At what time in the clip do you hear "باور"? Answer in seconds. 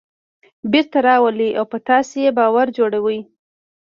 2.39-2.67